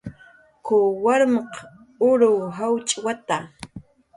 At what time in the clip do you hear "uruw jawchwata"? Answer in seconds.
2.09-3.37